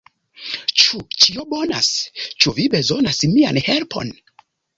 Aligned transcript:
"Ĉu 0.83 1.01
ĉio 1.25 1.45
bonas? 1.51 1.89
Ĉu 2.23 2.55
vi 2.61 2.67
bezonas 2.77 3.21
mian 3.37 3.61
helpon?" 3.69 4.13